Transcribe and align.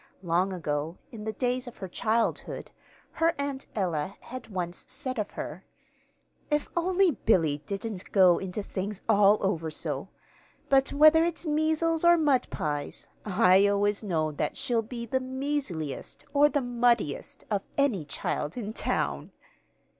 Long 0.23 0.51
ago, 0.51 0.97
in 1.11 1.25
the 1.25 1.31
days 1.31 1.67
of 1.67 1.77
her 1.77 1.87
childhood, 1.87 2.71
her 3.11 3.35
Aunt 3.37 3.67
Ella 3.75 4.15
had 4.21 4.47
once 4.47 4.83
said 4.87 5.19
of 5.19 5.29
her: 5.37 5.63
"If 6.49 6.69
only 6.75 7.11
Billy 7.11 7.59
didn't 7.67 8.11
go 8.11 8.39
into 8.39 8.63
things 8.63 9.03
all 9.07 9.37
over, 9.41 9.69
so; 9.69 10.09
but 10.69 10.91
whether 10.91 11.23
it's 11.23 11.45
measles 11.45 12.03
or 12.03 12.17
mud 12.17 12.47
pies, 12.49 13.09
I 13.25 13.67
always 13.67 14.03
know 14.03 14.31
that 14.31 14.57
she'll 14.57 14.81
be 14.81 15.05
the 15.05 15.19
measliest 15.19 16.25
or 16.33 16.49
the 16.49 16.63
muddiest 16.63 17.43
of 17.51 17.61
any 17.77 18.03
child 18.03 18.57
in 18.57 18.73
town!" 18.73 19.31